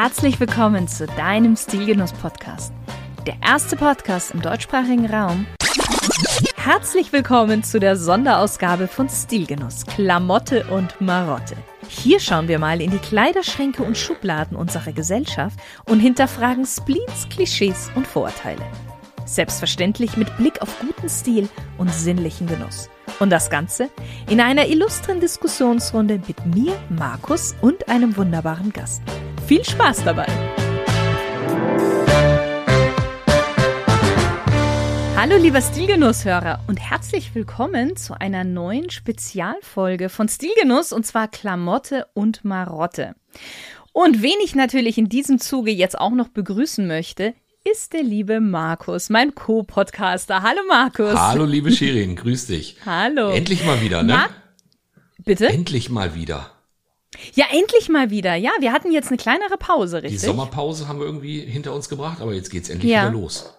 [0.00, 2.72] Herzlich willkommen zu deinem Stilgenuss-Podcast.
[3.26, 5.44] Der erste Podcast im deutschsprachigen Raum.
[6.54, 11.56] Herzlich willkommen zu der Sonderausgabe von Stilgenuss, Klamotte und Marotte.
[11.88, 17.90] Hier schauen wir mal in die Kleiderschränke und Schubladen unserer Gesellschaft und hinterfragen Spleens, Klischees
[17.96, 18.62] und Vorurteile.
[19.24, 22.88] Selbstverständlich mit Blick auf guten Stil und sinnlichen Genuss.
[23.18, 23.90] Und das Ganze
[24.30, 29.02] in einer illustren Diskussionsrunde mit mir, Markus und einem wunderbaren Gast.
[29.48, 30.26] Viel Spaß dabei!
[35.16, 42.08] Hallo lieber Stilgenusshörer und herzlich willkommen zu einer neuen Spezialfolge von Stilgenuss und zwar Klamotte
[42.12, 43.14] und Marotte.
[43.92, 47.32] Und wen ich natürlich in diesem Zuge jetzt auch noch begrüßen möchte,
[47.64, 50.42] ist der liebe Markus, mein Co-Podcaster.
[50.42, 51.14] Hallo Markus.
[51.18, 52.76] Hallo liebe Shirin, grüß dich.
[52.84, 53.30] Hallo.
[53.30, 54.12] Endlich mal wieder, ne?
[54.12, 54.28] Na?
[55.24, 55.48] Bitte?
[55.48, 56.57] Endlich mal wieder.
[57.34, 58.34] Ja, endlich mal wieder.
[58.34, 60.20] Ja, wir hatten jetzt eine kleinere Pause, richtig?
[60.20, 63.02] Die Sommerpause haben wir irgendwie hinter uns gebracht, aber jetzt geht's endlich Ja.
[63.08, 63.54] wieder los.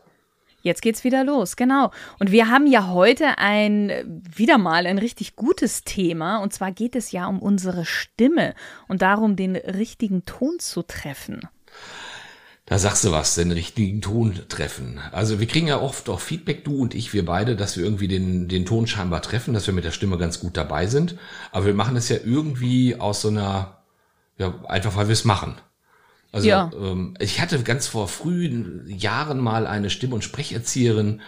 [0.62, 1.92] Jetzt geht's wieder los, genau.
[2.20, 6.40] Und wir haben ja heute ein, wieder mal ein richtig gutes Thema.
[6.40, 8.56] Und zwar geht es ja um unsere Stimme
[8.90, 11.48] und darum, den richtigen Ton zu treffen.
[12.70, 15.00] Da sagst du was, den richtigen Ton treffen.
[15.12, 18.08] Also wir kriegen ja oft auch Feedback, du und ich, wir beide, dass wir irgendwie
[18.08, 21.16] den, den Ton scheinbar treffen, dass wir mit der Stimme ganz gut dabei sind.
[21.52, 23.80] Aber wir machen das ja irgendwie aus so einer,
[24.38, 25.56] ja, einfach weil wir es machen.
[26.32, 26.70] Also Ja.
[26.80, 31.22] ähm, ich hatte ganz vor frühen Jahren mal eine Stimm- und Sprecherzieherin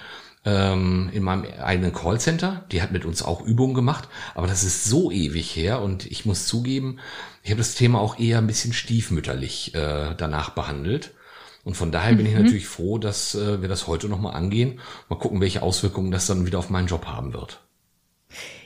[0.46, 2.66] ähm, in meinem eigenen Callcenter.
[2.72, 6.26] Die hat mit uns auch Übungen gemacht, aber das ist so ewig her und ich
[6.28, 7.00] muss zugeben,
[7.42, 11.16] ich habe das Thema auch eher ein bisschen stiefmütterlich äh, danach behandelt.
[11.64, 14.80] Und von daher bin ich natürlich froh, dass äh, wir das heute nochmal angehen.
[15.10, 17.62] Mal gucken, welche Auswirkungen das dann wieder auf meinen Job haben wird.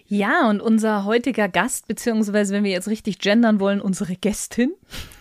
[0.08, 4.74] Ja, und unser heutiger Gast, beziehungsweise wenn wir jetzt richtig gendern wollen, unsere Gästin,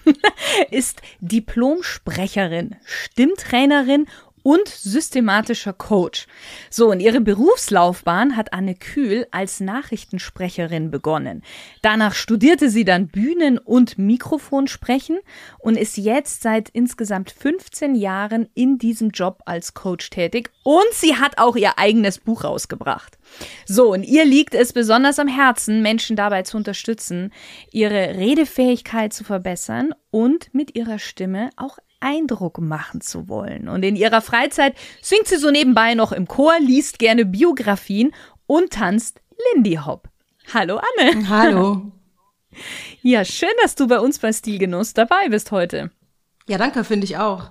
[0.70, 4.06] ist Diplomsprecherin, Stimmtrainerin
[4.45, 6.27] und systematischer Coach.
[6.69, 11.43] So, und ihre Berufslaufbahn hat Anne Kühl als Nachrichtensprecherin begonnen.
[11.81, 15.19] Danach studierte sie dann Bühnen- und Mikrofonsprechen
[15.59, 21.16] und ist jetzt seit insgesamt 15 Jahren in diesem Job als Coach tätig und sie
[21.16, 23.19] hat auch ihr eigenes Buch rausgebracht.
[23.65, 27.32] So, und ihr liegt es besonders am Herzen, Menschen dabei zu unterstützen,
[27.72, 33.69] ihre Redefähigkeit zu verbessern und mit ihrer Stimme auch Eindruck machen zu wollen.
[33.69, 38.15] Und in ihrer Freizeit singt sie so nebenbei noch im Chor, liest gerne Biografien
[38.47, 39.20] und tanzt
[39.54, 40.09] Lindy Hop.
[40.53, 41.28] Hallo Anne.
[41.28, 41.93] Hallo.
[43.03, 45.91] Ja, schön, dass du bei uns bei Stilgenuss dabei bist heute.
[46.47, 47.50] Ja, danke, finde ich auch.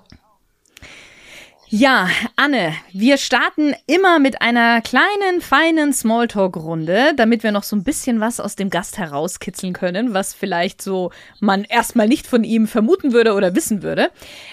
[1.76, 7.84] Ja, Anne, wir starten immer mit einer kleinen, feinen Smalltalk-Runde, damit wir noch so ein
[7.84, 12.68] bisschen was aus dem Gast herauskitzeln können, was vielleicht so man erstmal nicht von ihm
[12.68, 14.12] vermuten würde oder wissen würde.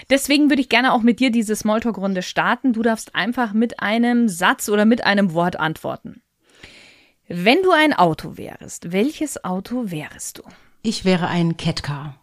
[0.09, 2.73] Deswegen würde ich gerne auch mit dir diese Smalltalk-Runde starten.
[2.73, 6.23] Du darfst einfach mit einem Satz oder mit einem Wort antworten.
[7.27, 10.43] Wenn du ein Auto wärst, welches Auto wärest du?
[10.81, 12.20] Ich wäre ein Catcar.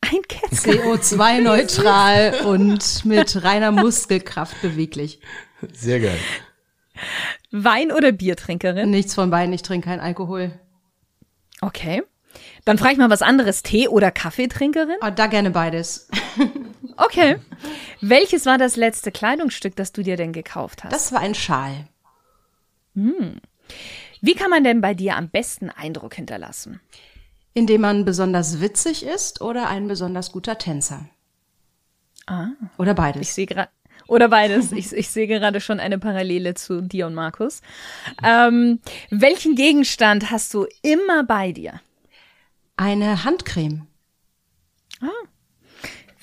[0.00, 0.74] Ein Kätzchen.
[0.74, 5.20] CO2-neutral und mit reiner Muskelkraft beweglich.
[5.72, 6.18] Sehr geil.
[7.50, 8.90] Wein- oder Biertrinkerin?
[8.90, 10.52] Nichts von beiden, ich trinke keinen Alkohol.
[11.60, 12.02] Okay.
[12.64, 13.62] Dann frage ich mal was anderes.
[13.62, 14.96] Tee- oder Kaffeetrinkerin?
[15.02, 16.08] Oh, da gerne beides.
[16.96, 17.36] Okay.
[18.02, 20.92] Welches war das letzte Kleidungsstück, das du dir denn gekauft hast?
[20.92, 21.88] Das war ein Schal.
[24.20, 26.80] Wie kann man denn bei dir am besten Eindruck hinterlassen?
[27.54, 31.06] Indem man besonders witzig ist oder ein besonders guter Tänzer.
[32.26, 32.48] Ah.
[32.78, 33.34] Oder Ich beides.
[33.34, 33.70] sehe gerade.
[34.06, 34.72] Oder beides.
[34.72, 37.60] Ich, ich sehe gerade schon eine Parallele zu dir und Markus.
[38.24, 41.80] Ähm, welchen Gegenstand hast du immer bei dir?
[42.76, 43.86] Eine Handcreme.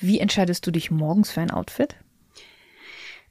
[0.00, 1.96] Wie entscheidest du dich morgens für ein Outfit?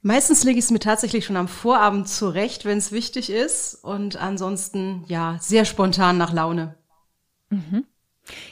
[0.02, 3.74] Meistens lege ich es mir tatsächlich schon am Vorabend zurecht, wenn es wichtig ist.
[3.82, 6.74] Und ansonsten, ja, sehr spontan nach Laune.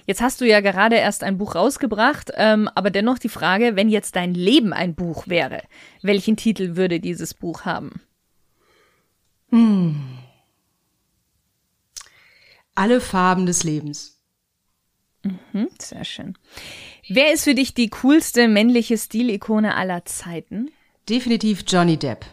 [0.07, 3.89] Jetzt hast du ja gerade erst ein Buch rausgebracht, ähm, aber dennoch die Frage, wenn
[3.89, 5.63] jetzt dein Leben ein Buch wäre,
[6.03, 8.01] welchen Titel würde dieses Buch haben?
[12.75, 14.21] Alle Farben des Lebens.
[15.53, 16.37] Hm, sehr schön.
[17.09, 20.71] Wer ist für dich die coolste männliche Stilikone aller Zeiten?
[21.09, 22.25] Definitiv Johnny Depp.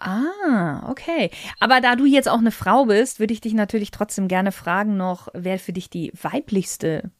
[0.00, 1.30] Ah, okay.
[1.60, 4.96] Aber da du jetzt auch eine Frau bist, würde ich dich natürlich trotzdem gerne fragen
[4.96, 7.10] noch, wer für dich die weiblichste,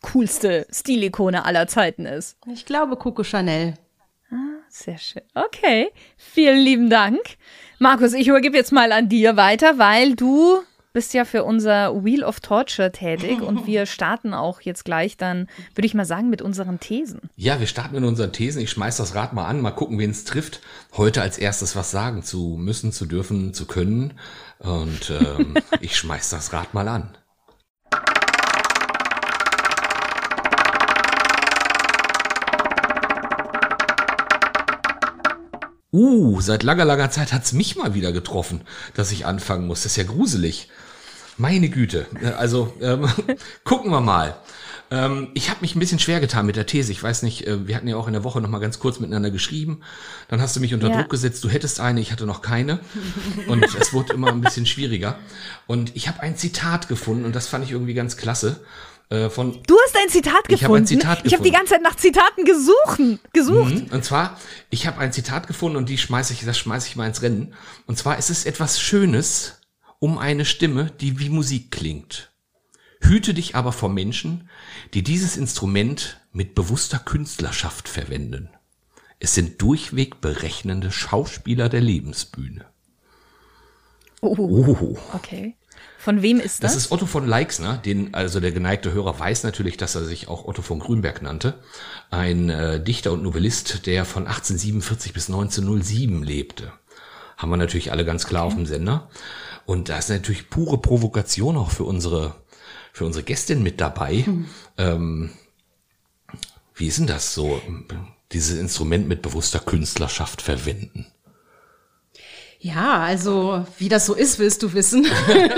[0.00, 2.38] coolste Stilikone aller Zeiten ist.
[2.46, 3.74] Ich glaube Coco Chanel.
[4.68, 5.22] Sehr schön.
[5.34, 5.90] Okay.
[6.16, 7.20] Vielen lieben Dank.
[7.78, 10.62] Markus, ich übergebe jetzt mal an dir weiter, weil du
[10.94, 15.48] bist ja für unser Wheel of Torture tätig und wir starten auch jetzt gleich dann,
[15.74, 17.20] würde ich mal sagen, mit unseren Thesen.
[17.34, 18.62] Ja, wir starten mit unseren Thesen.
[18.62, 20.60] Ich schmeiß das Rad mal an, mal gucken, wen es trifft.
[20.96, 24.14] Heute als erstes was sagen zu müssen, zu dürfen, zu können.
[24.60, 27.18] Und ähm, ich schmeiß das Rad mal an.
[35.92, 38.62] Uh, seit langer, langer Zeit hat's mich mal wieder getroffen,
[38.94, 39.82] dass ich anfangen muss.
[39.82, 40.68] Das ist ja gruselig.
[41.36, 42.06] Meine Güte.
[42.20, 43.08] Äh, also ähm,
[43.64, 44.36] gucken wir mal.
[44.90, 46.92] Ähm, ich habe mich ein bisschen schwer getan mit der These.
[46.92, 49.00] Ich weiß nicht, äh, wir hatten ja auch in der Woche noch mal ganz kurz
[49.00, 49.80] miteinander geschrieben.
[50.28, 50.98] Dann hast du mich unter ja.
[50.98, 51.42] Druck gesetzt.
[51.42, 52.80] Du hättest eine, ich hatte noch keine.
[53.48, 55.18] Und es wurde immer ein bisschen schwieriger.
[55.66, 58.60] Und ich habe ein Zitat gefunden und das fand ich irgendwie ganz klasse.
[59.10, 60.84] Äh, von, du hast ein Zitat ich gefunden.
[60.84, 63.20] Ein Zitat ich habe die ganze Zeit nach Zitaten gesucht.
[63.32, 63.74] gesucht.
[63.74, 63.86] Mhm.
[63.90, 64.38] Und zwar,
[64.70, 67.54] ich habe ein Zitat gefunden und die schmeiße ich, das schmeiße ich mal ins Rennen.
[67.86, 69.54] Und zwar ist es etwas Schönes
[70.04, 72.30] um eine Stimme, die wie Musik klingt.
[73.00, 74.50] Hüte dich aber vor Menschen,
[74.92, 78.50] die dieses Instrument mit bewusster Künstlerschaft verwenden.
[79.18, 82.66] Es sind durchweg berechnende Schauspieler der Lebensbühne.
[84.20, 84.98] Oh, oh.
[85.14, 85.56] okay.
[85.96, 86.74] Von wem ist das?
[86.74, 90.28] Das ist Otto von Leixner, den also der geneigte Hörer weiß natürlich, dass er sich
[90.28, 91.54] auch Otto von Grünberg nannte,
[92.10, 96.72] ein äh, Dichter und Novellist, der von 1847 bis 1907 lebte.
[97.38, 98.52] Haben wir natürlich alle ganz klar okay.
[98.52, 99.08] auf dem Sender.
[99.66, 102.34] Und da ist natürlich pure Provokation auch für unsere
[102.94, 104.22] für unsere Gästin mit dabei.
[104.22, 104.46] Hm.
[104.78, 105.30] Ähm,
[106.76, 107.60] wie ist denn das so,
[108.32, 111.06] dieses Instrument mit bewusster Künstlerschaft verwenden?
[112.60, 115.06] Ja, also wie das so ist, willst du wissen.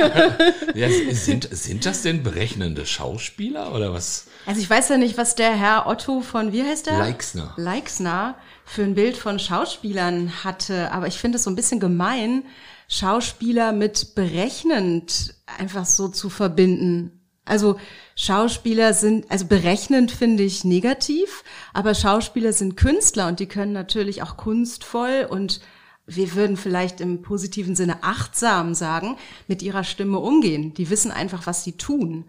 [0.75, 4.27] ja, sind, sind das denn berechnende Schauspieler oder was?
[4.45, 6.99] Also ich weiß ja nicht, was der Herr Otto von, wie heißt der?
[6.99, 7.55] Leixner.
[7.59, 12.45] Leixner für ein Bild von Schauspielern hatte, aber ich finde es so ein bisschen gemein,
[12.89, 17.21] Schauspieler mit berechnend einfach so zu verbinden.
[17.45, 17.79] Also
[18.17, 24.23] Schauspieler sind, also berechnend finde ich negativ, aber Schauspieler sind Künstler und die können natürlich
[24.23, 25.61] auch kunstvoll und
[26.07, 29.17] wir würden vielleicht im positiven Sinne achtsam sagen,
[29.49, 30.73] mit ihrer Stimme umgehen.
[30.75, 32.29] Die wissen einfach, was sie tun.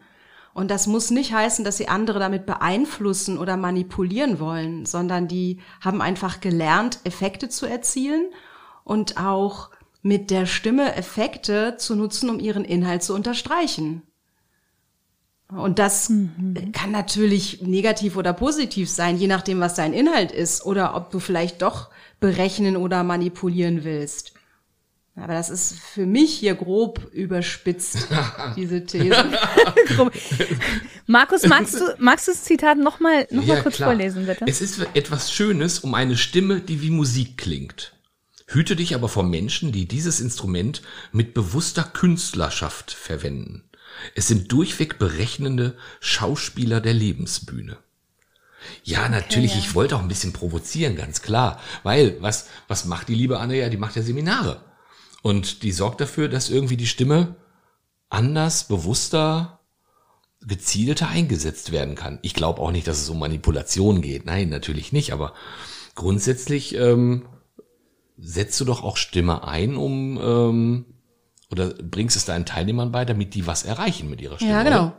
[0.56, 5.60] Und das muss nicht heißen, dass sie andere damit beeinflussen oder manipulieren wollen, sondern die
[5.81, 8.31] haben einfach gelernt, Effekte zu erzielen
[8.83, 9.69] und auch
[10.07, 14.04] mit der Stimme Effekte zu nutzen, um ihren Inhalt zu unterstreichen.
[15.50, 16.71] Und das mhm.
[16.74, 21.19] kann natürlich negativ oder positiv sein, je nachdem, was dein Inhalt ist oder ob du
[21.19, 21.89] vielleicht doch
[22.19, 24.33] berechnen oder manipulieren willst.
[25.15, 28.07] Aber das ist für mich hier grob überspitzt,
[28.56, 29.15] diese These.
[31.07, 33.89] Markus, magst du, magst du das Zitat nochmal noch ja, mal kurz klar.
[33.89, 34.45] vorlesen, bitte?
[34.48, 37.97] Es ist etwas Schönes um eine Stimme, die wie Musik klingt.
[38.48, 43.64] Hüte dich aber vor Menschen, die dieses Instrument mit bewusster Künstlerschaft verwenden.
[44.16, 47.78] Es sind durchweg berechnende Schauspieler der Lebensbühne.
[48.84, 49.60] Ja, okay, natürlich, ja.
[49.60, 51.60] ich wollte auch ein bisschen provozieren, ganz klar.
[51.84, 53.70] Weil, was, was macht die liebe Anne ja?
[53.70, 54.62] Die macht ja Seminare.
[55.22, 57.36] Und die sorgt dafür, dass irgendwie die Stimme
[58.10, 59.60] anders, bewusster,
[60.42, 62.20] gezielter eingesetzt werden kann.
[62.22, 64.26] Ich glaube auch nicht, dass es um Manipulation geht.
[64.26, 65.12] Nein, natürlich nicht.
[65.12, 65.34] Aber
[65.96, 67.26] grundsätzlich ähm,
[68.18, 70.86] setzt du doch auch Stimme ein, um ähm,
[71.52, 74.52] oder bringst es deinen Teilnehmern bei, damit die was erreichen mit ihrer Stimme?
[74.52, 74.94] Ja, genau.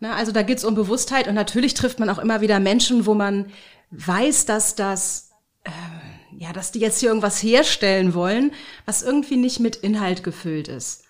[0.00, 3.14] Na, also da geht's um Bewusstheit und natürlich trifft man auch immer wieder Menschen, wo
[3.14, 3.46] man
[3.90, 5.32] weiß, dass das,
[5.64, 5.70] äh,
[6.38, 8.52] ja, dass die jetzt hier irgendwas herstellen wollen,
[8.86, 11.04] was irgendwie nicht mit Inhalt gefüllt ist.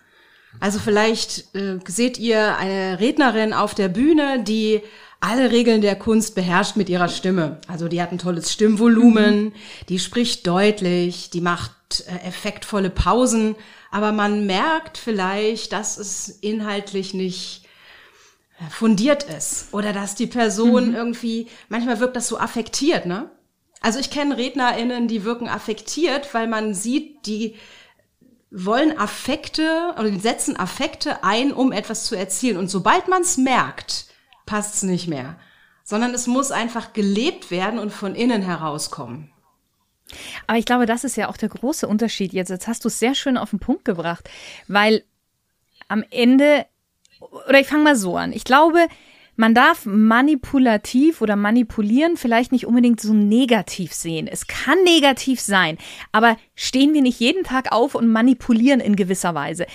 [0.61, 4.81] Also vielleicht äh, seht ihr eine Rednerin auf der Bühne, die
[5.21, 7.59] alle Regeln der Kunst beherrscht mit ihrer Stimme.
[7.67, 9.53] Also die hat ein tolles Stimmvolumen, mhm.
[9.89, 11.73] die spricht deutlich, die macht
[12.07, 13.57] äh, effektvolle Pausen,
[13.91, 17.65] aber man merkt vielleicht, dass es inhaltlich nicht
[18.61, 20.95] äh, fundiert ist oder dass die Person mhm.
[20.95, 23.31] irgendwie, manchmal wirkt das so affektiert, ne?
[23.81, 27.55] Also ich kenne RednerInnen, die wirken affektiert, weil man sieht, die
[28.51, 32.57] wollen Affekte oder die setzen Affekte ein, um etwas zu erzielen.
[32.57, 34.08] Und sobald man es merkt,
[34.49, 35.37] passt es nicht mehr.
[35.85, 39.31] Sondern es muss einfach gelebt werden und von innen herauskommen.
[40.47, 42.49] Aber ich glaube, das ist ja auch der große Unterschied jetzt.
[42.49, 44.28] Jetzt hast du es sehr schön auf den Punkt gebracht,
[44.67, 45.05] weil
[45.88, 46.67] am Ende,
[47.21, 48.33] oder ich fange mal so an.
[48.33, 48.88] Ich glaube,
[49.38, 54.26] man darf manipulativ oder manipulieren vielleicht nicht unbedingt so negativ sehen.
[54.26, 55.78] Es kann negativ sein,
[56.11, 59.66] aber stehen wir nicht jeden Tag auf und manipulieren in gewisser Weise.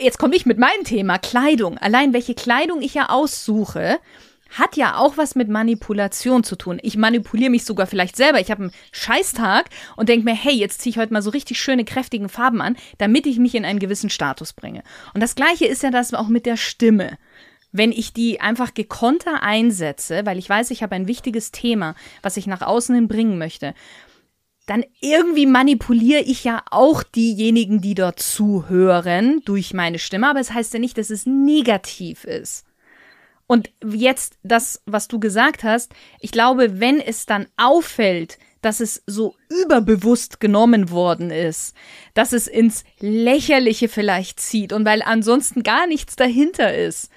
[0.00, 1.76] Jetzt komme ich mit meinem Thema Kleidung.
[1.76, 3.98] Allein welche Kleidung ich ja aussuche,
[4.50, 6.78] hat ja auch was mit Manipulation zu tun.
[6.82, 8.40] Ich manipuliere mich sogar vielleicht selber.
[8.40, 11.60] Ich habe einen Scheißtag und denke mir, hey, jetzt ziehe ich heute mal so richtig
[11.60, 14.82] schöne, kräftigen Farben an, damit ich mich in einen gewissen Status bringe.
[15.14, 17.18] Und das gleiche ist ja das auch mit der Stimme.
[17.72, 22.36] Wenn ich die einfach gekonter einsetze, weil ich weiß, ich habe ein wichtiges Thema, was
[22.36, 23.74] ich nach außen hin bringen möchte,
[24.66, 30.28] dann irgendwie manipuliere ich ja auch diejenigen, die dort zuhören, durch meine Stimme.
[30.28, 32.66] Aber es das heißt ja nicht, dass es negativ ist.
[33.48, 39.02] Und jetzt das, was du gesagt hast, ich glaube, wenn es dann auffällt, dass es
[39.06, 41.74] so überbewusst genommen worden ist,
[42.14, 47.10] dass es ins Lächerliche vielleicht zieht und weil ansonsten gar nichts dahinter ist,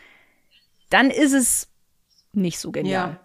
[0.94, 1.68] dann ist es
[2.34, 3.10] nicht so genial.
[3.10, 3.20] Ja.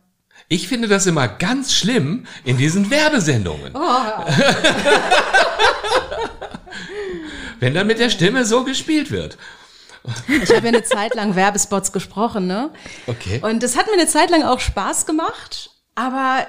[0.48, 3.72] Ich finde das immer ganz schlimm in diesen Werbesendungen.
[3.75, 3.78] Oh.
[7.60, 9.37] Wenn dann mit der Stimme so gespielt wird.
[10.28, 12.70] Ich habe ja eine Zeit lang Werbespots gesprochen, ne?
[13.06, 13.40] Okay.
[13.42, 16.46] Und das hat mir eine Zeit lang auch Spaß gemacht, aber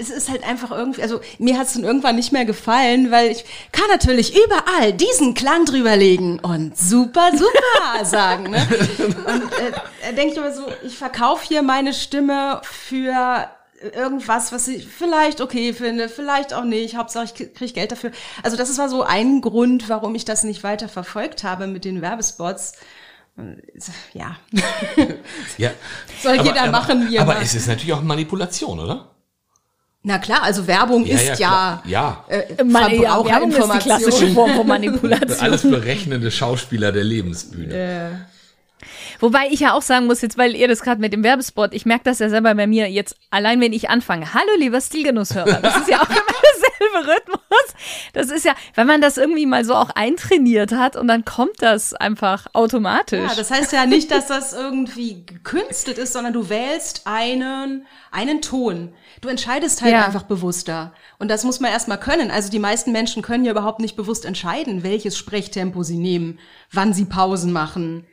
[0.00, 3.32] es ist halt einfach irgendwie, also mir hat es dann irgendwann nicht mehr gefallen, weil
[3.32, 8.50] ich kann natürlich überall diesen Klang drüberlegen und super, super sagen.
[8.50, 8.66] Ne?
[8.98, 9.42] Und
[10.08, 13.48] äh, denke ich immer so, ich verkaufe hier meine Stimme für
[13.82, 16.96] irgendwas, was ich vielleicht okay finde, vielleicht auch nicht.
[16.96, 18.12] Hauptsache ich kriege Geld dafür.
[18.42, 22.02] Also das war so ein Grund, warum ich das nicht weiter verfolgt habe mit den
[22.02, 22.74] Werbespots.
[24.14, 24.36] Ja.
[25.58, 25.70] ja.
[26.22, 27.44] Soll aber, jeder aber, machen, wie Aber macht.
[27.44, 29.10] es ist natürlich auch Manipulation, oder?
[30.08, 32.24] Na klar, also Werbung ja, ist ja, ja, ja.
[32.28, 35.38] Äh, Man, ja Werbung ist die klassische Form von Manipulation.
[35.38, 37.74] Alles berechnende Schauspieler der Lebensbühne.
[37.74, 38.08] Äh.
[39.20, 41.84] Wobei ich ja auch sagen muss, jetzt weil ihr das gerade mit dem Werbespot, ich
[41.84, 44.32] merke das ja selber bei mir jetzt, allein wenn ich anfange.
[44.32, 45.60] Hallo, lieber Stilgenusshörer.
[45.60, 47.40] Das ist ja auch immer derselbe Rhythmus.
[48.12, 51.60] Das ist ja, wenn man das irgendwie mal so auch eintrainiert hat und dann kommt
[51.60, 53.28] das einfach automatisch.
[53.28, 58.42] Ja, das heißt ja nicht, dass das irgendwie gekünstelt ist, sondern du wählst einen, einen
[58.42, 58.92] Ton.
[59.20, 60.06] Du entscheidest halt ja.
[60.06, 60.92] einfach bewusster.
[61.18, 62.30] Und das muss man erstmal können.
[62.30, 66.38] Also die meisten Menschen können ja überhaupt nicht bewusst entscheiden, welches Sprechtempo sie nehmen,
[66.70, 68.06] wann sie Pausen machen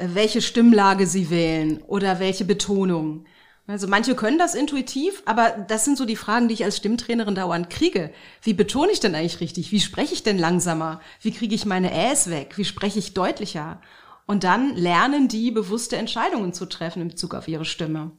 [0.00, 3.26] welche Stimmlage sie wählen oder welche Betonung.
[3.70, 7.36] Also manche können das intuitiv, aber das sind so die Fragen, die ich als Stimmtrainerin
[7.36, 8.10] dauernd kriege.
[8.42, 9.70] Wie betone ich denn eigentlich richtig?
[9.70, 11.00] Wie spreche ich denn langsamer?
[11.22, 12.54] Wie kriege ich meine Äs weg?
[12.56, 13.80] Wie spreche ich deutlicher?
[14.26, 18.10] Und dann lernen die bewusste Entscheidungen zu treffen in Bezug auf ihre Stimme.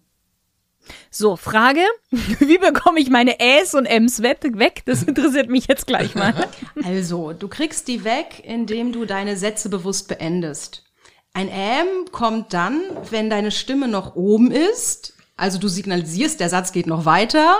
[1.10, 4.84] So, Frage, wie bekomme ich meine Äs und Ms weg?
[4.86, 6.34] Das interessiert mich jetzt gleich mal.
[6.86, 10.86] Also, du kriegst die weg, indem du deine Sätze bewusst beendest.
[11.34, 12.79] Ein Ähm kommt dann,
[13.10, 15.17] wenn deine Stimme noch oben ist.
[15.35, 17.57] Also du signalisierst, der Satz geht noch weiter.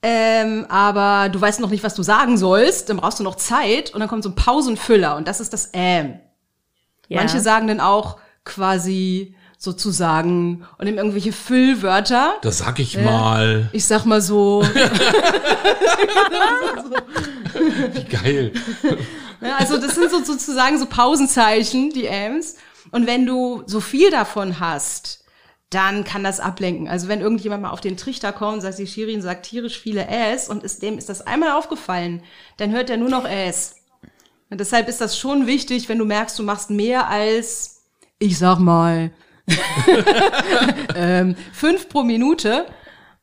[0.00, 2.88] Ähm, aber du weißt noch nicht, was du sagen sollst.
[2.88, 5.70] Dann brauchst du noch Zeit und dann kommt so ein Pausenfüller und das ist das
[5.72, 6.20] Ähm.
[7.08, 7.20] Ja.
[7.20, 12.34] Manche sagen dann auch quasi sozusagen und nehmen irgendwelche Füllwörter.
[12.42, 13.70] Das sag ich äh, mal.
[13.72, 14.62] Ich sag mal so.
[17.92, 18.52] Wie geil.
[19.40, 22.56] Ja, also das sind so sozusagen so Pausenzeichen, die Ams.
[22.90, 25.24] Und wenn du so viel davon hast,
[25.70, 26.88] dann kann das ablenken.
[26.88, 30.06] Also wenn irgendjemand mal auf den Trichter kommt und sagt, die Shirin sagt tierisch viele
[30.08, 32.22] Äs und ist, dem ist das einmal aufgefallen,
[32.56, 33.76] dann hört er nur noch Äs.
[34.50, 37.82] Und deshalb ist das schon wichtig, wenn du merkst, du machst mehr als,
[38.18, 39.10] ich sag mal,
[40.94, 42.66] ähm, fünf pro Minute.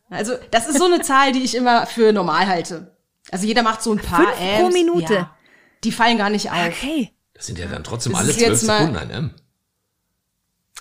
[0.09, 2.95] Also das ist so eine Zahl, die ich immer für normal halte.
[3.31, 4.59] Also jeder macht so ein paar fünf Amps.
[4.59, 5.13] pro Minute.
[5.13, 5.35] Ja,
[5.83, 6.67] die fallen gar nicht auf.
[6.67, 7.11] Okay.
[7.33, 9.33] Das sind ja dann trotzdem das alle zwölf Sekunden ein M.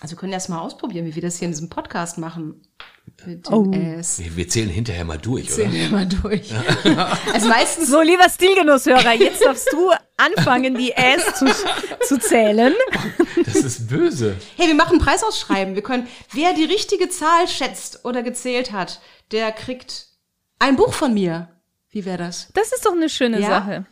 [0.04, 2.61] Also wir können erst mal ausprobieren, wie wir das hier in diesem Podcast machen.
[3.25, 3.73] Mit oh.
[3.73, 4.18] S.
[4.18, 5.78] Wir, wir, zählen hinterher mal durch, zählen oder?
[5.78, 6.50] Zählen wir mal durch.
[6.84, 7.18] Ja.
[7.32, 11.46] also meistens so, lieber Stilgenusshörer, jetzt darfst du anfangen, die S zu,
[12.06, 12.75] zu zählen.
[13.46, 14.37] Das ist böse.
[14.58, 15.75] Hey, wir machen Preisausschreiben.
[15.75, 19.00] Wir können, wer die richtige Zahl schätzt oder gezählt hat,
[19.32, 20.08] der kriegt
[20.58, 21.49] ein Buch von mir.
[21.88, 22.49] Wie wäre das?
[22.52, 23.49] Das ist doch eine schöne ja?
[23.49, 23.87] Sache.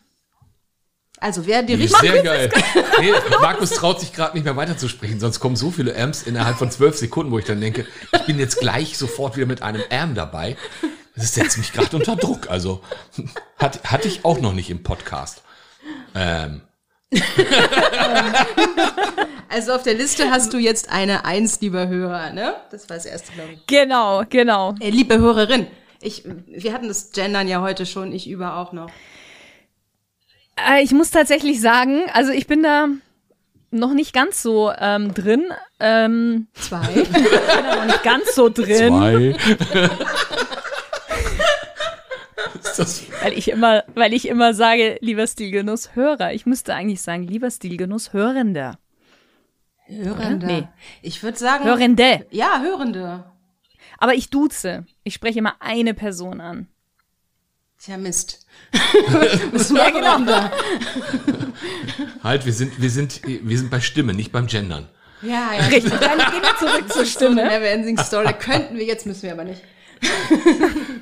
[1.23, 2.01] Also wer die richtige.
[2.01, 2.51] Sehr geil.
[3.01, 6.69] Nee, Markus traut sich gerade nicht mehr weiterzusprechen, sonst kommen so viele Amps innerhalb von
[6.71, 10.17] zwölf Sekunden, wo ich dann denke, ich bin jetzt gleich sofort wieder mit einem Am
[10.17, 10.57] dabei.
[11.15, 12.51] Das setzt mich gerade unter Druck.
[12.51, 12.83] Also
[13.57, 15.43] hat, hatte ich auch noch nicht im Podcast.
[16.15, 16.63] Ähm.
[19.49, 22.55] Also auf der Liste hast du jetzt eine Eins, lieber Hörer, ne?
[22.71, 23.67] Das war das erste, glaube ich.
[23.67, 24.75] Genau, genau.
[24.81, 25.67] Äh, liebe Hörerin,
[26.01, 28.91] ich, wir hatten das Gendern ja heute schon, ich über auch noch.
[30.57, 32.89] Äh, ich muss tatsächlich sagen, also ich bin da
[33.71, 35.45] noch nicht ganz so ähm, drin.
[35.81, 36.89] Ähm, Zwei.
[36.95, 38.93] Ich bin da noch nicht ganz so drin.
[38.93, 39.37] Zwei.
[43.23, 46.33] weil ich immer, weil ich immer sage, lieber Stilgenuss Hörer.
[46.33, 48.79] Ich müsste eigentlich sagen, lieber Stilgenuss Hörender.
[49.87, 50.47] Hörender.
[50.47, 50.69] Nee.
[51.03, 51.65] Ich würde sagen.
[51.65, 52.27] Hörende.
[52.31, 53.25] Ja, Hörende.
[53.99, 54.87] Aber ich duze.
[55.05, 56.69] Ich spreche immer eine Person an.
[57.85, 58.39] Tja, Mist.
[59.75, 60.51] Ja, genau.
[62.23, 64.89] Halt, wir sind, wir sind, wir sind bei Stimme, nicht beim Gendern.
[65.21, 65.67] Ja, ja.
[65.71, 67.45] Richtig, dann gehen wir zurück zur Stimme.
[67.45, 68.33] Neverending Story.
[68.39, 69.63] Könnten wir, jetzt müssen wir aber nicht.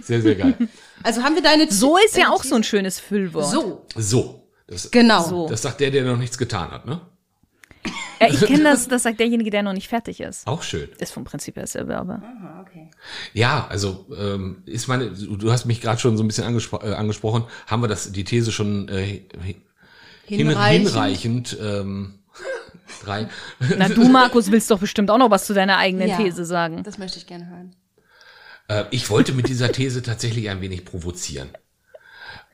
[0.03, 0.57] Sehr, sehr geil.
[1.03, 3.51] Also haben wir deine So ist ja auch so ein schönes Füllwort.
[3.51, 4.49] So, So.
[4.67, 5.23] Das, genau.
[5.23, 5.49] So.
[5.49, 7.01] das sagt der, der noch nichts getan hat, ne?
[8.21, 10.47] Ja, ich kenne das, das sagt derjenige, der noch nicht fertig ist.
[10.47, 10.89] Auch schön.
[10.99, 12.23] Ist vom Prinzip her dasselbe, aber.
[12.23, 12.91] Ah, okay.
[13.33, 16.81] Ja, also ähm, ist meine, du du hast mich gerade schon so ein bisschen angespro
[16.83, 19.57] äh, angesprochen, haben wir das die These schon äh, hin,
[20.27, 20.89] Hinreichend.
[20.89, 22.15] hinreichend ähm,
[23.05, 23.29] drei.
[23.79, 26.17] Na, du, Markus, willst doch bestimmt auch noch was zu deiner eigenen Ja.
[26.17, 26.83] These sagen.
[26.83, 27.77] Das möchte ich gerne hören.
[28.69, 31.49] Äh, ich wollte mit dieser These tatsächlich ein wenig provozieren.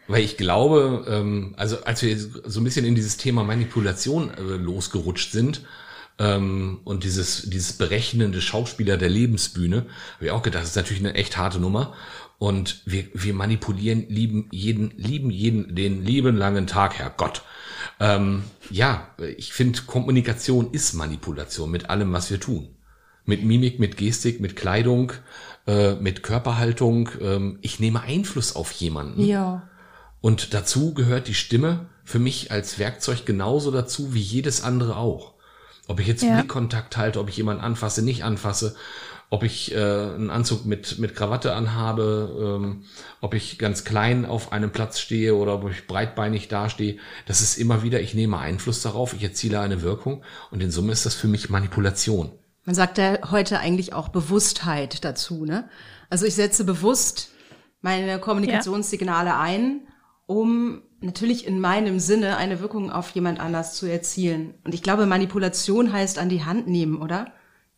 [0.08, 4.40] Weil ich glaube, ähm, also als wir so ein bisschen in dieses Thema Manipulation äh,
[4.40, 5.62] losgerutscht sind
[6.18, 11.02] ähm, und dieses, dieses berechnende Schauspieler der Lebensbühne, habe ich auch gedacht, das ist natürlich
[11.04, 11.94] eine echt harte Nummer.
[12.38, 17.42] Und wir, wir manipulieren, lieben jeden, lieben jeden, den lieben langen Tag, Herr Gott.
[17.98, 19.08] Ähm, ja,
[19.38, 22.68] ich finde, Kommunikation ist Manipulation mit allem, was wir tun.
[23.24, 25.12] Mit Mimik, mit Gestik, mit Kleidung,
[25.66, 27.08] äh, mit Körperhaltung.
[27.20, 29.24] Ähm, ich nehme Einfluss auf jemanden.
[29.24, 29.66] Ja.
[30.26, 35.34] Und dazu gehört die Stimme für mich als Werkzeug genauso dazu wie jedes andere auch.
[35.86, 36.34] Ob ich jetzt Ja.
[36.34, 38.74] Blickkontakt halte, ob ich jemanden anfasse, nicht anfasse,
[39.30, 42.86] ob ich äh, einen Anzug mit, mit Krawatte anhabe, ähm,
[43.20, 46.98] ob ich ganz klein auf einem Platz stehe oder ob ich breitbeinig dastehe.
[47.26, 50.90] Das ist immer wieder, ich nehme Einfluss darauf, ich erziele eine Wirkung und in Summe
[50.90, 52.32] ist das für mich Manipulation.
[52.64, 55.68] Man sagt ja heute eigentlich auch Bewusstheit dazu, ne?
[56.10, 57.30] Also ich setze bewusst
[57.80, 59.82] meine Kommunikationssignale ein,
[60.26, 64.54] um natürlich in meinem Sinne eine Wirkung auf jemand anders zu erzielen.
[64.64, 67.32] Und ich glaube, Manipulation heißt an die Hand nehmen, oder?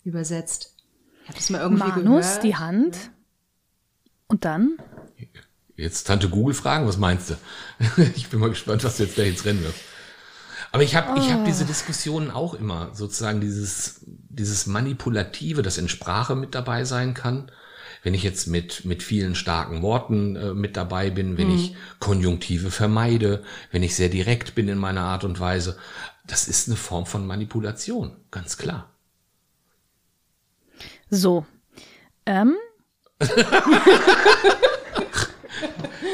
[0.05, 0.75] Übersetzt.
[1.23, 2.45] Ich habe das mal irgendwie Manus, gehört.
[2.45, 3.11] die Hand.
[4.29, 4.79] Und dann?
[5.77, 7.35] Jetzt Tante Google fragen, was meinst du?
[8.17, 9.81] ich bin mal gespannt, was du jetzt gleich ins Rennen wirst.
[10.73, 15.89] Aber ich habe ich hab diese Diskussionen auch immer, sozusagen dieses, dieses Manipulative, das in
[15.89, 17.51] Sprache mit dabei sein kann.
[18.03, 22.71] Wenn ich jetzt mit, mit vielen starken Worten äh, mit dabei bin, wenn ich Konjunktive
[22.71, 25.77] vermeide, wenn ich sehr direkt bin in meiner Art und Weise,
[26.27, 28.91] das ist eine Form von Manipulation, ganz klar.
[31.11, 31.47] So.
[32.27, 32.57] Ähm,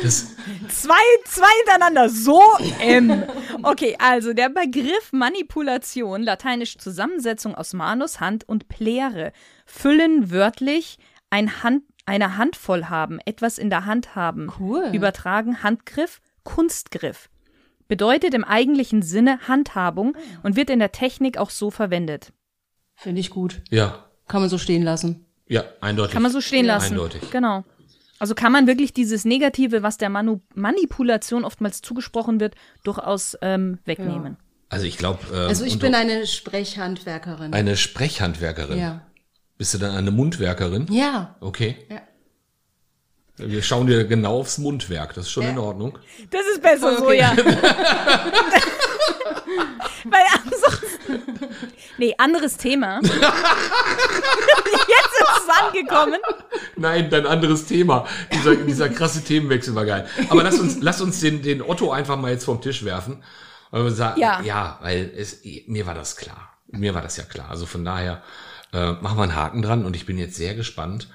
[0.02, 0.36] Das,
[0.68, 2.08] zwei, zwei hintereinander.
[2.10, 2.40] So,
[2.80, 3.24] ähm.
[3.62, 9.32] Okay, also der Begriff Manipulation, lateinisch Zusammensetzung aus Manus, Hand und Plere,
[9.64, 10.98] füllen wörtlich
[11.34, 14.52] ein Hand, eine Handvoll haben, etwas in der Hand haben.
[14.60, 14.90] Cool.
[14.92, 17.28] Übertragen Handgriff, Kunstgriff.
[17.88, 22.32] Bedeutet im eigentlichen Sinne Handhabung und wird in der Technik auch so verwendet.
[22.94, 23.62] Finde ich gut.
[23.70, 25.26] ja, Kann man so stehen lassen.
[25.48, 26.12] ja, eindeutig.
[26.14, 26.92] Kann man so stehen lassen.
[26.92, 27.30] Eindeutig.
[27.30, 27.64] Genau.
[28.20, 33.78] Also kann man wirklich dieses Negative, was der Manu Manipulation oftmals zugesprochen wird, durchaus ähm,
[33.84, 34.36] wegnehmen.
[34.68, 37.52] Also ich glaube, äh, Also ich bin eine Sprechhandwerkerin.
[37.52, 38.78] eine Sprechhandwerkerin.
[38.78, 39.00] ja.
[39.56, 40.86] Bist du dann eine Mundwerkerin?
[40.90, 41.36] Ja.
[41.40, 41.76] Okay.
[41.88, 42.00] Ja.
[43.36, 45.14] Wir schauen dir genau aufs Mundwerk.
[45.14, 45.98] Das ist schon in Ordnung.
[46.30, 47.18] Das ist besser so, Okay.
[47.18, 47.36] ja.
[50.04, 51.38] Weil ansonsten.
[51.98, 53.00] Nee, anderes Thema.
[53.02, 53.12] Jetzt
[55.20, 56.18] ist es angekommen.
[56.76, 58.06] Nein, dein anderes Thema.
[58.32, 60.06] Dieser, dieser krasse Themenwechsel war geil.
[60.28, 63.22] Aber lass uns, lass uns den, den Otto einfach mal jetzt vom Tisch werfen.
[63.70, 64.40] Weil wir sagen, Ja.
[64.42, 66.50] ja, weil es, mir war das klar.
[66.68, 67.50] Mir war das ja klar.
[67.50, 68.22] Also von daher
[68.74, 71.08] äh, machen wir einen Haken dran und ich bin jetzt sehr gespannt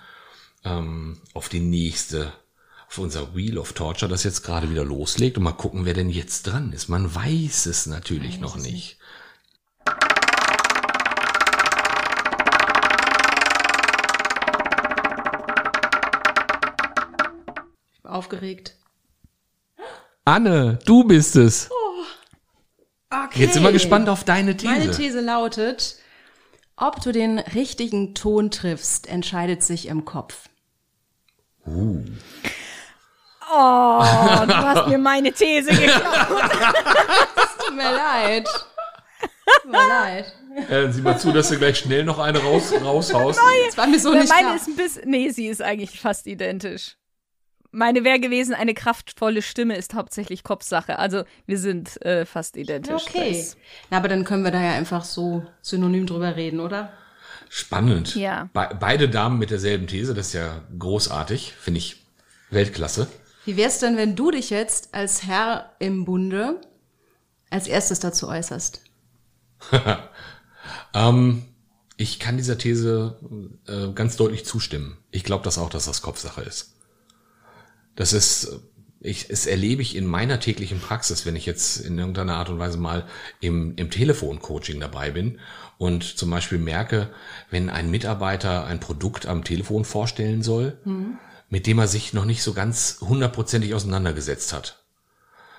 [0.63, 2.31] ähm, auf die nächste,
[2.87, 6.09] auf unser Wheel of Torture, das jetzt gerade wieder loslegt und mal gucken, wer denn
[6.09, 6.87] jetzt dran ist.
[6.87, 8.97] Man weiß es natürlich noch nicht.
[17.93, 18.77] Ich bin aufgeregt.
[20.23, 21.69] Anne, du bist es.
[23.09, 23.41] Okay.
[23.41, 24.71] Jetzt sind wir gespannt auf deine These.
[24.71, 25.97] Meine These lautet,
[26.79, 30.49] ob du den richtigen Ton triffst, entscheidet sich im Kopf.
[33.51, 36.51] Oh, du hast mir meine These geklaut.
[37.65, 38.47] Tut mir leid.
[39.63, 40.33] Tut mir leid.
[40.69, 43.39] Äh, sieh mal zu, dass du gleich schnell noch eine raus, raushaust.
[43.67, 44.55] Das war mir so Meine nicht klar.
[44.55, 45.09] ist ein bisschen.
[45.09, 46.97] Nee, sie ist eigentlich fast identisch.
[47.71, 50.97] Meine wäre gewesen, eine kraftvolle Stimme ist hauptsächlich Kopfsache.
[50.97, 53.03] Also wir sind äh, fast identisch.
[53.07, 53.37] Okay.
[53.37, 53.57] Das-
[53.91, 56.91] Na, aber dann können wir da ja einfach so synonym drüber reden, oder?
[57.49, 58.15] Spannend.
[58.15, 58.49] Ja.
[58.53, 62.03] Be beide Damen mit derselben These, das ist ja großartig, finde ich
[62.51, 63.07] Weltklasse.
[63.45, 66.61] Wie wär's denn, wenn du dich jetzt als Herr im Bunde
[67.49, 68.81] als erstes dazu äußerst?
[70.93, 71.43] Ähm,
[71.97, 73.17] Ich kann dieser These
[73.67, 74.97] äh, ganz deutlich zustimmen.
[75.11, 76.75] Ich glaube das auch, dass das Kopfsache ist.
[77.99, 78.61] Das ist,
[79.01, 82.57] ich, es erlebe ich in meiner täglichen Praxis, wenn ich jetzt in irgendeiner Art und
[82.57, 83.05] Weise mal
[83.41, 85.37] im, im Telefoncoaching dabei bin
[85.77, 87.09] und zum Beispiel merke,
[87.49, 91.17] wenn ein Mitarbeiter ein Produkt am Telefon vorstellen soll, mhm.
[91.49, 94.81] mit dem er sich noch nicht so ganz hundertprozentig auseinandergesetzt hat.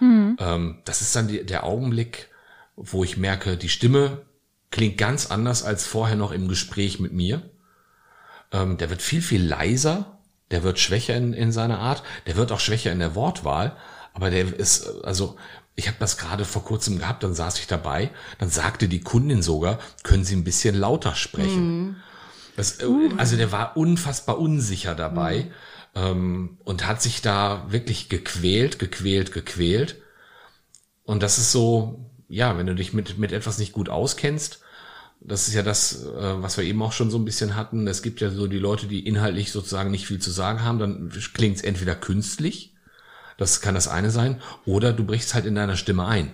[0.00, 0.38] Mhm.
[0.40, 2.28] Ähm, das ist dann die, der Augenblick,
[2.74, 4.22] wo ich merke, die Stimme
[4.70, 7.50] klingt ganz anders als vorher noch im Gespräch mit mir.
[8.50, 10.19] Ähm, der wird viel, viel leiser,
[10.50, 13.76] der wird schwächer in, in seiner Art, der wird auch schwächer in der Wortwahl,
[14.12, 15.36] aber der ist, also
[15.76, 19.42] ich habe das gerade vor kurzem gehabt, dann saß ich dabei, dann sagte die Kundin
[19.42, 21.84] sogar, können Sie ein bisschen lauter sprechen.
[21.84, 21.96] Mhm.
[22.56, 22.86] Das, äh,
[23.16, 25.44] also der war unfassbar unsicher dabei
[25.94, 26.00] mhm.
[26.02, 29.96] ähm, und hat sich da wirklich gequält, gequält, gequält.
[31.04, 34.60] Und das ist so, ja, wenn du dich mit, mit etwas nicht gut auskennst,
[35.20, 37.86] das ist ja das, äh, was wir eben auch schon so ein bisschen hatten.
[37.86, 41.12] Es gibt ja so die Leute, die inhaltlich sozusagen nicht viel zu sagen haben, dann
[41.34, 42.74] klingt es entweder künstlich,
[43.36, 46.32] das kann das eine sein, oder du brichst halt in deiner Stimme ein.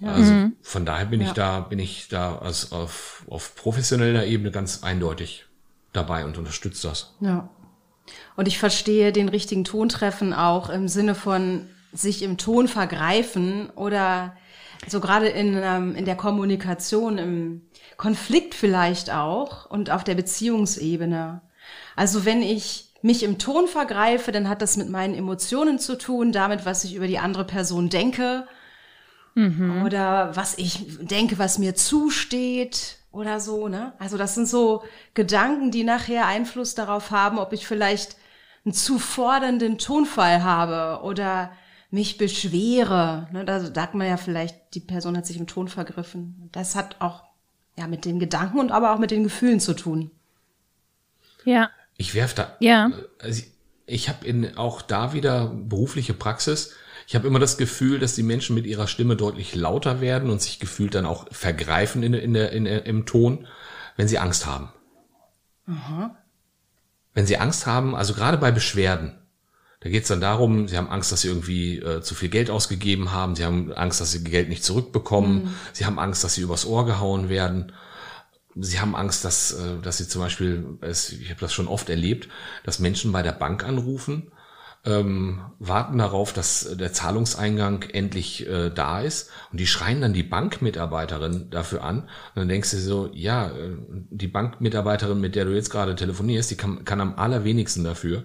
[0.00, 0.12] Ja.
[0.12, 0.56] Also mhm.
[0.62, 1.28] von daher bin ja.
[1.28, 5.46] ich da, bin ich da als auf, auf professioneller Ebene ganz eindeutig
[5.92, 7.14] dabei und unterstütze das.
[7.20, 7.48] Ja.
[8.36, 13.70] Und ich verstehe den richtigen Ton treffen auch im Sinne von sich im Ton vergreifen
[13.70, 14.36] oder
[14.86, 17.62] so gerade in, ähm, in der Kommunikation, im
[17.96, 21.40] Konflikt vielleicht auch und auf der Beziehungsebene.
[21.94, 26.32] Also wenn ich mich im Ton vergreife, dann hat das mit meinen Emotionen zu tun,
[26.32, 28.46] damit, was ich über die andere Person denke
[29.34, 29.82] mhm.
[29.84, 33.68] oder was ich denke, was mir zusteht oder so.
[33.68, 33.92] Ne?
[33.98, 34.82] Also das sind so
[35.14, 38.16] Gedanken, die nachher Einfluss darauf haben, ob ich vielleicht
[38.64, 41.52] einen zu fordernden Tonfall habe oder
[41.90, 43.28] mich beschwere.
[43.32, 46.48] Ne, da sagt man ja vielleicht, die Person hat sich im Ton vergriffen.
[46.52, 47.24] Das hat auch
[47.78, 50.10] ja mit den Gedanken und aber auch mit den Gefühlen zu tun.
[51.44, 51.70] Ja.
[51.96, 52.56] Ich werf da.
[52.60, 52.90] Ja.
[53.20, 53.50] Also ich,
[53.86, 56.74] ich habe in auch da wieder berufliche Praxis.
[57.06, 60.42] Ich habe immer das Gefühl, dass die Menschen mit ihrer Stimme deutlich lauter werden und
[60.42, 63.46] sich gefühlt dann auch vergreifen in, in der, in der, im Ton,
[63.96, 64.70] wenn sie Angst haben.
[65.68, 66.16] Aha.
[67.14, 69.18] Wenn sie Angst haben, also gerade bei Beschwerden,
[69.80, 72.50] da geht es dann darum, sie haben Angst, dass sie irgendwie äh, zu viel Geld
[72.50, 75.54] ausgegeben haben, sie haben Angst, dass sie Geld nicht zurückbekommen, mhm.
[75.72, 77.72] sie haben Angst, dass sie übers Ohr gehauen werden.
[78.58, 82.28] Sie haben Angst, dass, äh, dass sie zum Beispiel, ich habe das schon oft erlebt,
[82.64, 84.32] dass Menschen bei der Bank anrufen,
[84.86, 90.22] ähm, warten darauf, dass der Zahlungseingang endlich äh, da ist und die schreien dann die
[90.22, 93.76] Bankmitarbeiterin dafür an und dann denkst du so, ja, äh,
[94.10, 98.24] die Bankmitarbeiterin, mit der du jetzt gerade telefonierst, die kann, kann am allerwenigsten dafür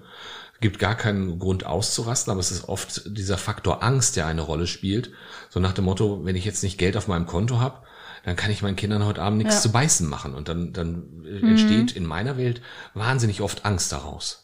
[0.62, 4.68] gibt gar keinen Grund auszurasten, aber es ist oft dieser Faktor Angst, der eine Rolle
[4.68, 5.12] spielt.
[5.50, 7.80] So nach dem Motto, wenn ich jetzt nicht Geld auf meinem Konto habe,
[8.24, 9.62] dann kann ich meinen Kindern heute Abend nichts ja.
[9.62, 10.36] zu beißen machen.
[10.36, 11.48] Und dann, dann mhm.
[11.48, 12.62] entsteht in meiner Welt
[12.94, 14.41] wahnsinnig oft Angst daraus.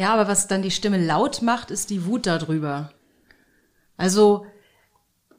[0.00, 2.90] Ja, aber was dann die Stimme laut macht, ist die Wut darüber.
[3.98, 4.46] Also,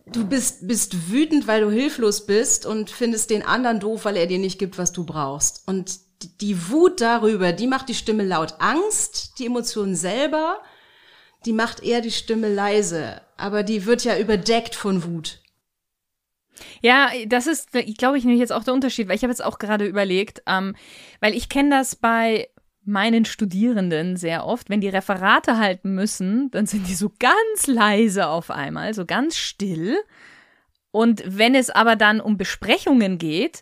[0.05, 4.27] du bist, bist wütend, weil du hilflos bist und findest den anderen doof, weil er
[4.27, 5.67] dir nicht gibt, was du brauchst.
[5.67, 5.97] Und
[6.41, 8.53] die Wut darüber, die macht die Stimme laut.
[8.59, 10.61] Angst, die Emotion selber,
[11.47, 13.19] die macht eher die Stimme leise.
[13.37, 15.39] Aber die wird ja überdeckt von Wut.
[16.81, 19.57] Ja, das ist, glaube ich, nämlich jetzt auch der Unterschied, weil ich habe jetzt auch
[19.57, 20.75] gerade überlegt, ähm,
[21.19, 22.47] weil ich kenne das bei
[22.83, 28.27] meinen Studierenden sehr oft, wenn die Referate halten müssen, dann sind die so ganz leise
[28.27, 29.97] auf einmal, so ganz still.
[30.91, 33.61] Und wenn es aber dann um Besprechungen geht,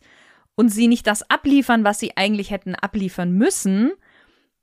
[0.59, 3.93] und sie nicht das abliefern, was sie eigentlich hätten abliefern müssen,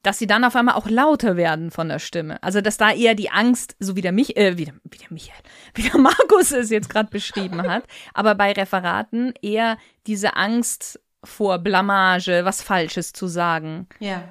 [0.03, 2.42] dass sie dann auf einmal auch lauter werden von der Stimme.
[2.42, 5.11] Also dass da eher die Angst, so wie der mich, äh, wie der, wie der
[5.11, 5.40] Michael,
[5.75, 11.61] wie der Markus es jetzt gerade beschrieben hat, aber bei Referaten eher diese Angst vor
[11.61, 13.87] Blamage, was Falsches zu sagen.
[13.99, 14.23] Ja.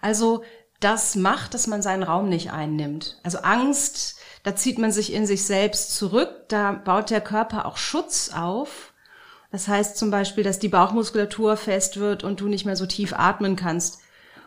[0.00, 0.42] Also
[0.80, 3.18] das macht, dass man seinen Raum nicht einnimmt.
[3.22, 7.76] Also Angst, da zieht man sich in sich selbst zurück, da baut der Körper auch
[7.76, 8.94] Schutz auf
[9.54, 13.12] das heißt zum Beispiel, dass die Bauchmuskulatur fest wird und du nicht mehr so tief
[13.12, 14.00] atmen kannst.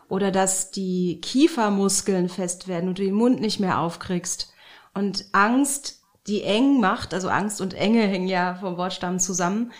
[0.10, 4.52] Oder dass die Kiefermuskeln fest werden und du den Mund nicht mehr aufkriegst.
[4.94, 9.72] Und Angst, die eng macht, also Angst und Enge hängen ja vom Wortstamm zusammen,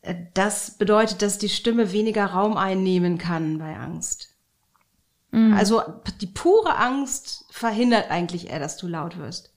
[0.00, 4.33] äh, das bedeutet, dass die Stimme weniger Raum einnehmen kann bei Angst.
[5.34, 5.54] Mhm.
[5.54, 5.82] Also
[6.20, 9.50] die pure Angst verhindert eigentlich eher, dass du laut wirst.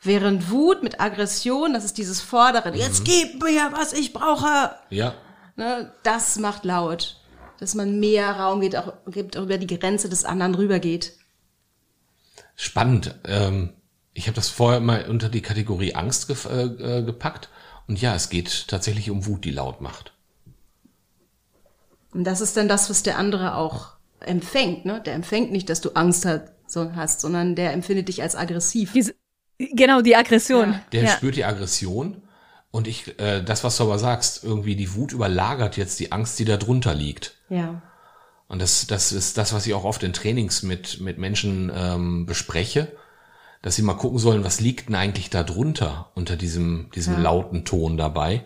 [0.00, 2.78] Während Wut mit Aggression, das ist dieses Forderen, mhm.
[2.78, 4.76] jetzt gib mir, was ich brauche.
[4.90, 5.14] Ja.
[5.56, 7.20] Ne, das macht laut.
[7.58, 11.14] Dass man mehr Raum geht, auch, gibt, auch über die Grenze des anderen rübergeht.
[12.54, 13.16] Spannend.
[13.24, 13.74] Ähm,
[14.14, 17.48] ich habe das vorher mal unter die Kategorie Angst ge äh, äh, gepackt.
[17.88, 20.12] Und ja, es geht tatsächlich um Wut, die laut macht.
[22.12, 24.84] Und das ist dann das, was der andere auch empfängt.
[24.84, 25.00] Ne?
[25.04, 28.92] Der empfängt nicht, dass du Angst hat, so hast, sondern der empfindet dich als aggressiv.
[28.92, 29.14] Diese,
[29.58, 30.80] genau, die Aggression.
[30.92, 31.08] Der ja.
[31.08, 32.22] spürt die Aggression
[32.70, 36.38] und ich, äh, das, was du aber sagst, irgendwie die Wut überlagert jetzt die Angst,
[36.38, 37.36] die da drunter liegt.
[37.50, 37.82] Ja.
[38.48, 42.26] Und das, das ist das, was ich auch oft in Trainings mit, mit Menschen ähm,
[42.26, 42.92] bespreche,
[43.62, 47.20] dass sie mal gucken sollen, was liegt denn eigentlich da drunter unter diesem, diesem Ja.
[47.20, 48.44] lauten Ton dabei.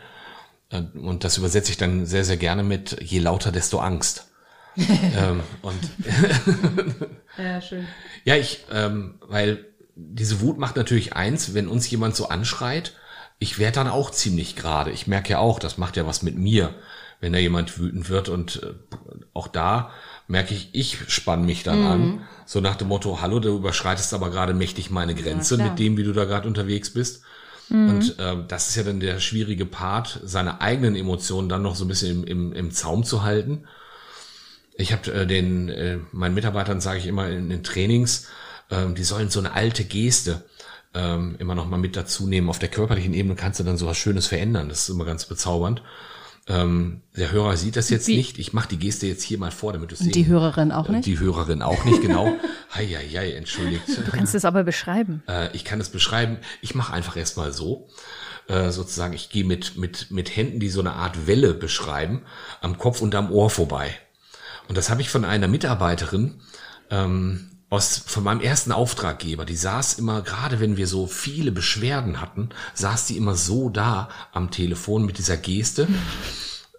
[0.71, 4.26] Äh, Und das übersetze ich dann sehr, sehr gerne mit, je lauter, desto Angst.
[5.17, 5.79] ähm, und
[7.39, 7.87] Ja, schön.
[8.25, 12.93] ja, ich, ähm, weil diese Wut macht natürlich eins, wenn uns jemand so anschreit,
[13.39, 14.91] ich werde dann auch ziemlich gerade.
[14.91, 16.75] Ich merke ja auch, das macht ja was mit mir,
[17.21, 18.73] wenn da jemand wütend wird und äh,
[19.35, 19.91] auch da
[20.29, 21.87] merke ich, ich spann mich dann Mhm.
[21.87, 22.21] an.
[22.47, 25.69] So nach dem Motto, hallo, du überschreitest aber gerade mächtig meine Grenze klar.
[25.71, 27.23] mit dem, wie du da gerade unterwegs bist.
[27.69, 31.85] Und ähm, das ist ja dann der schwierige Part, seine eigenen Emotionen dann noch so
[31.85, 33.67] ein bisschen im, im, im Zaum zu halten.
[34.79, 38.27] Ich habe äh, den äh, meinen Mitarbeitern sage ich immer in den Trainings,
[38.71, 40.45] ähm, die sollen so eine alte Geste
[40.95, 42.49] ähm, immer noch mal mit dazu nehmen.
[42.49, 44.69] Auf der körperlichen Ebene kannst du dann so was Schönes verändern.
[44.69, 45.83] Das ist immer ganz bezaubernd.
[46.49, 48.17] Ähm, der Hörer sieht das jetzt Wie?
[48.17, 48.39] nicht.
[48.39, 50.89] Ich mache die Geste jetzt hier mal vor, damit du es Und die Hörerin auch
[50.89, 51.05] nicht?
[51.05, 52.33] Die Hörerin auch nicht, genau.
[52.75, 53.83] Heieiei, entschuldigt.
[53.89, 55.23] Du kannst es aber beschreiben.
[55.29, 56.39] Äh, ich kann es beschreiben.
[56.63, 57.89] Ich mache einfach erstmal so.
[58.49, 62.23] Äh, sozusagen, ich gehe mit, mit, mit Händen, die so eine Art Welle beschreiben,
[62.61, 63.91] am Kopf und am Ohr vorbei.
[64.69, 66.41] Und das habe ich von einer Mitarbeiterin
[66.91, 69.45] ähm, aus, von meinem ersten Auftraggeber.
[69.45, 74.09] Die saß immer, gerade wenn wir so viele Beschwerden hatten, saß die immer so da
[74.33, 75.89] am Telefon mit dieser Geste.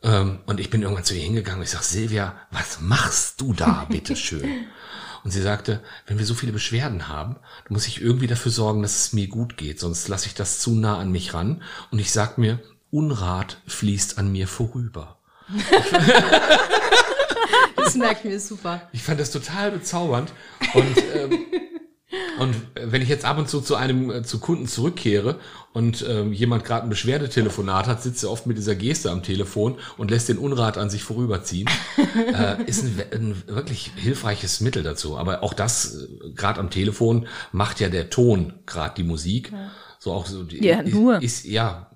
[0.04, 3.54] Ähm, und ich bin irgendwann zu ihr hingegangen und ich sag, Silvia, was machst du
[3.54, 4.67] da, bitteschön?
[5.23, 8.82] Und sie sagte, wenn wir so viele Beschwerden haben, dann muss ich irgendwie dafür sorgen,
[8.82, 11.63] dass es mir gut geht, sonst lasse ich das zu nah an mich ran.
[11.91, 15.17] Und ich sag mir, Unrat fließt an mir vorüber.
[17.75, 18.81] Das merkt mir super.
[18.91, 20.33] Ich fand das total bezaubernd.
[20.73, 21.45] Und, ähm,
[22.39, 25.39] und wenn ich jetzt ab und zu zu einem äh, zu Kunden zurückkehre
[25.73, 29.77] und ähm, jemand gerade ein Beschwerdetelefonat hat, sitzt er oft mit dieser Geste am Telefon
[29.97, 31.69] und lässt den Unrat an sich vorüberziehen.
[32.33, 35.17] äh, ist ein, ein wirklich hilfreiches Mittel dazu.
[35.17, 39.53] Aber auch das, äh, gerade am Telefon, macht ja der Ton gerade die Musik.
[39.99, 41.21] So auch so die, Ja, nur.
[41.21, 41.89] Ist, ja,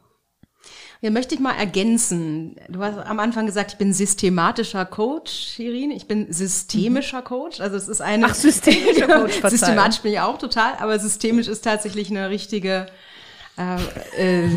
[1.03, 2.55] Ja, möchte ich mal ergänzen.
[2.69, 5.89] Du hast am Anfang gesagt, ich bin systematischer Coach, Shirin.
[5.89, 7.59] Ich bin systemischer Coach.
[7.59, 8.27] Also es ist eine.
[8.27, 9.49] Ach, systemischer Coach, Verzeihung.
[9.49, 12.85] Systematisch bin ich auch total, aber systemisch ist tatsächlich eine richtige
[13.57, 14.49] äh, äh,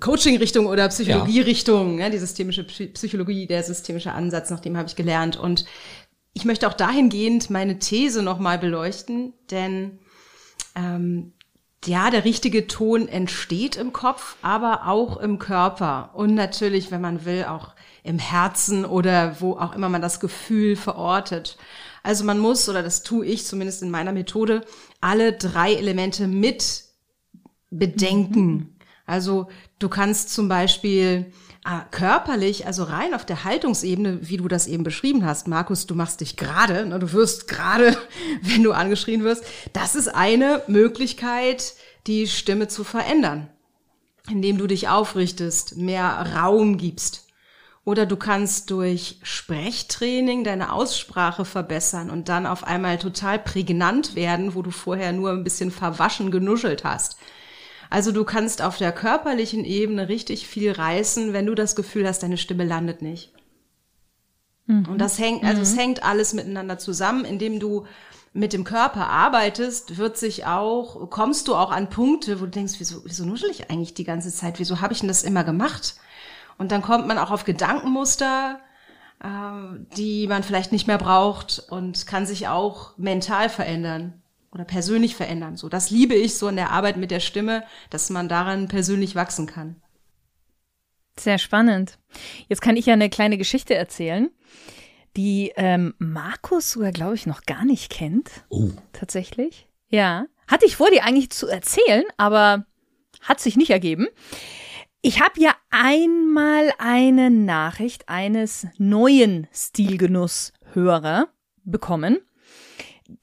[0.00, 1.98] Coaching-Richtung oder Psychologie-Richtung.
[1.98, 2.08] Ja.
[2.08, 5.36] die systemische Psy- Psychologie, der systemische Ansatz, nach dem habe ich gelernt.
[5.36, 5.66] Und
[6.32, 9.98] ich möchte auch dahingehend meine These nochmal beleuchten, denn
[10.74, 11.32] ähm,
[11.84, 17.24] ja, der richtige Ton entsteht im Kopf, aber auch im Körper und natürlich, wenn man
[17.24, 21.56] will, auch im Herzen oder wo auch immer man das Gefühl verortet.
[22.02, 24.64] Also man muss, oder das tue ich zumindest in meiner Methode,
[25.00, 26.84] alle drei Elemente mit
[27.70, 28.78] bedenken.
[29.06, 31.32] Also du kannst zum Beispiel
[31.90, 36.20] körperlich, also rein auf der Haltungsebene, wie du das eben beschrieben hast, Markus, du machst
[36.20, 37.96] dich gerade, ne, du wirst gerade,
[38.42, 39.44] wenn du angeschrien wirst.
[39.72, 41.74] Das ist eine Möglichkeit,
[42.06, 43.48] die Stimme zu verändern,
[44.30, 47.26] indem du dich aufrichtest, mehr Raum gibst.
[47.84, 54.56] Oder du kannst durch Sprechtraining deine Aussprache verbessern und dann auf einmal total prägnant werden,
[54.56, 57.16] wo du vorher nur ein bisschen verwaschen genuschelt hast.
[57.96, 62.22] Also du kannst auf der körperlichen Ebene richtig viel reißen, wenn du das Gefühl hast,
[62.22, 63.32] deine Stimme landet nicht.
[64.90, 67.86] Und das hängt, also es hängt alles miteinander zusammen, indem du
[68.34, 72.74] mit dem Körper arbeitest, wird sich auch, kommst du auch an Punkte, wo du denkst,
[72.76, 74.58] wieso, wieso nuschel ich eigentlich die ganze Zeit?
[74.58, 75.96] Wieso habe ich denn das immer gemacht?
[76.58, 78.60] Und dann kommt man auch auf Gedankenmuster,
[79.24, 79.28] äh,
[79.96, 84.20] die man vielleicht nicht mehr braucht und kann sich auch mental verändern
[84.56, 85.56] oder persönlich verändern.
[85.56, 89.14] So, das liebe ich so in der Arbeit mit der Stimme, dass man daran persönlich
[89.14, 89.76] wachsen kann.
[91.18, 91.98] Sehr spannend.
[92.48, 94.30] Jetzt kann ich ja eine kleine Geschichte erzählen,
[95.14, 98.30] die ähm, Markus sogar, glaube ich, noch gar nicht kennt.
[98.48, 99.68] oh, Tatsächlich.
[99.88, 100.26] Ja.
[100.48, 102.64] Hatte ich vor, dir eigentlich zu erzählen, aber
[103.20, 104.06] hat sich nicht ergeben.
[105.02, 111.28] Ich habe ja einmal eine Nachricht eines neuen Stilgenuss-Hörer
[111.64, 112.20] bekommen,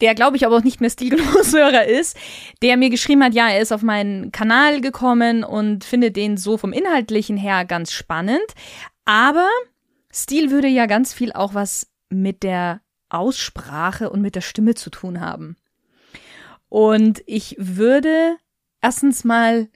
[0.01, 2.17] der glaube ich aber auch nicht mehr Stilgenusshörer ist,
[2.61, 6.57] der mir geschrieben hat, ja, er ist auf meinen Kanal gekommen und findet den so
[6.57, 8.53] vom Inhaltlichen her ganz spannend,
[9.05, 9.49] aber
[10.11, 14.89] Stil würde ja ganz viel auch was mit der Aussprache und mit der Stimme zu
[14.89, 15.57] tun haben.
[16.69, 18.37] Und ich würde
[18.81, 19.69] erstens mal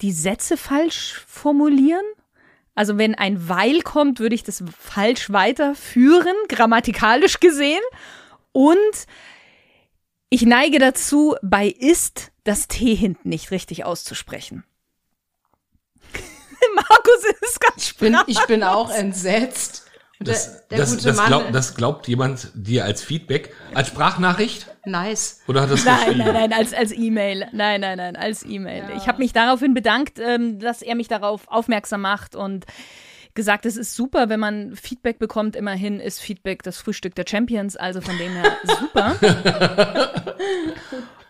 [0.00, 2.04] die Sätze falsch formulieren.
[2.74, 7.82] Also wenn ein weil kommt, würde ich das falsch weiterführen, grammatikalisch gesehen.
[8.52, 9.06] Und
[10.30, 14.64] ich neige dazu, bei ist das T hinten nicht richtig auszusprechen.
[16.74, 19.84] Markus ist ganz ich bin, ich bin auch entsetzt.
[20.20, 24.66] Das, der, der das, das, glaub, das, glaubt jemand dir als Feedback, als Sprachnachricht?
[24.84, 25.42] Nice.
[25.46, 27.46] Oder hat das Nein, nein, nein, als, als E-Mail.
[27.52, 28.82] Nein, nein, nein, als E-Mail.
[28.88, 28.96] Ja.
[28.96, 32.66] Ich habe mich daraufhin bedankt, ähm, dass er mich darauf aufmerksam macht und
[33.38, 35.54] gesagt, es ist super, wenn man Feedback bekommt.
[35.54, 39.14] Immerhin ist Feedback das Frühstück der Champions, also von dem her super.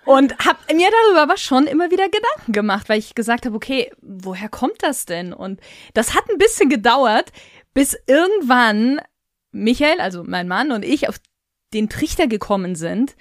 [0.07, 3.92] Und habe mir darüber aber schon immer wieder Gedanken gemacht, weil ich gesagt habe, okay,
[4.01, 5.35] woher kommt das denn?
[5.35, 5.61] Und
[5.92, 7.31] das hat ein bisschen gedauert,
[7.75, 9.03] bis irgendwann
[9.53, 11.21] Michael, also mein Mann und ich auf
[11.75, 13.16] den Trichter gekommen sind.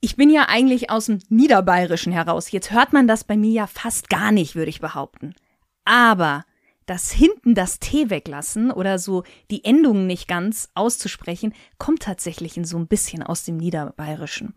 [0.00, 2.50] Ich bin ja eigentlich aus dem Niederbayerischen heraus.
[2.50, 5.36] Jetzt hört man das bei mir ja fast gar nicht, würde ich behaupten.
[5.84, 6.44] Aber
[6.88, 12.64] das hinten das T weglassen oder so die Endungen nicht ganz auszusprechen, kommt tatsächlich in
[12.64, 14.54] so ein bisschen aus dem Niederbayerischen.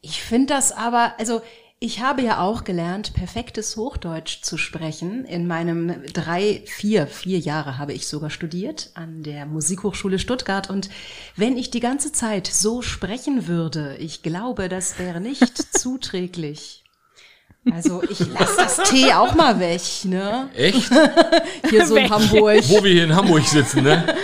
[0.00, 1.42] Ich finde das aber, also
[1.78, 5.26] ich habe ja auch gelernt, perfektes Hochdeutsch zu sprechen.
[5.26, 10.70] In meinem drei, vier, vier Jahre habe ich sogar studiert an der Musikhochschule Stuttgart.
[10.70, 10.88] Und
[11.36, 16.85] wenn ich die ganze Zeit so sprechen würde, ich glaube, das wäre nicht zuträglich
[17.72, 20.48] also ich lasse das Tee auch mal weg, ne?
[20.54, 20.90] Echt?
[21.70, 22.62] hier so in Hamburg.
[22.68, 24.14] Wo wir hier in Hamburg sitzen, ne?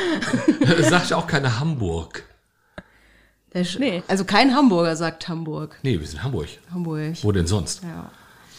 [0.89, 2.25] sagt auch keiner Hamburg.
[3.79, 4.03] Nee.
[4.09, 5.79] Also kein Hamburger sagt Hamburg.
[5.83, 6.49] Nee, wir sind Hamburg.
[6.73, 7.17] Hamburg.
[7.23, 7.83] Wo denn sonst?
[7.83, 8.11] Ja.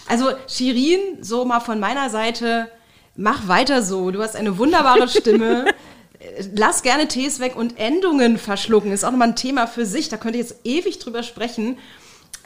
[0.08, 2.70] Also Shirin, so mal von meiner Seite,
[3.16, 4.12] mach weiter so.
[4.12, 5.66] Du hast eine wunderbare Stimme.
[6.56, 8.92] Lass gerne Tees weg und Endungen verschlucken.
[8.92, 10.10] Ist auch nochmal ein Thema für sich.
[10.10, 11.78] Da könnte ich jetzt ewig drüber sprechen.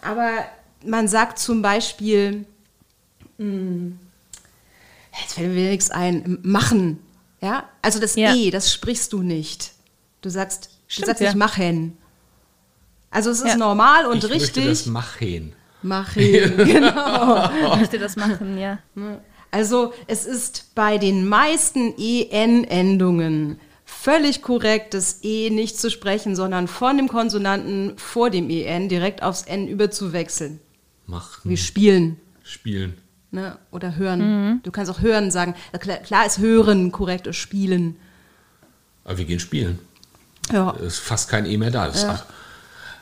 [0.01, 0.29] Aber
[0.85, 2.45] man sagt zum Beispiel,
[3.37, 3.99] mh, hm,
[5.21, 6.99] jetzt fällt mir nichts ein, machen.
[7.41, 8.33] Ja, also das ja.
[8.33, 9.73] E, das sprichst du nicht.
[10.21, 11.29] Du sagst, Stimmt, du sagst ja.
[11.29, 11.97] nicht machen.
[13.11, 13.57] Also es ist ja.
[13.57, 14.63] normal und ich richtig.
[14.63, 15.53] Ich das machen.
[15.83, 16.21] Machen,
[16.57, 17.49] genau.
[17.49, 18.79] ich möchte das machen, ja.
[19.51, 26.67] Also es ist bei den meisten EN-Endungen völlig korrekt, das E nicht zu sprechen, sondern
[26.67, 30.59] von dem Konsonanten vor dem EN direkt aufs N überzuwechseln.
[31.07, 31.49] Machen.
[31.49, 32.19] Wie spielen.
[32.43, 32.97] Spielen.
[33.31, 33.57] Ne?
[33.71, 34.19] Oder hören.
[34.19, 34.59] Mhm.
[34.63, 35.55] Du kannst auch hören sagen.
[36.03, 37.97] Klar ist hören korrekt, ist spielen.
[39.03, 39.79] Aber wir gehen spielen.
[40.51, 40.71] Ja.
[40.71, 41.89] ist fast kein E mehr da.
[41.89, 42.25] Ja.